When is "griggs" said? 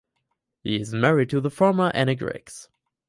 2.17-2.69